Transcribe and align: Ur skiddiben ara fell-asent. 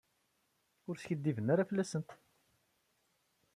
Ur 0.87 0.95
skiddiben 0.97 1.51
ara 1.53 1.69
fell-asent. 1.69 2.09